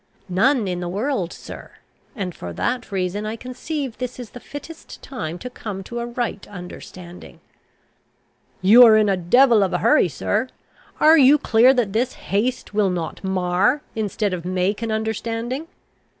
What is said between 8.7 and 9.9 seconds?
are in a devil of a